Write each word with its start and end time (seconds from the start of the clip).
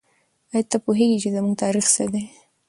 آیا 0.53 0.63
ته 0.71 0.77
پوهېږې 0.85 1.17
چې 1.23 1.29
زموږ 1.35 1.55
تاریخ 1.63 1.85
څه 1.95 2.03
دی؟ 2.13 2.23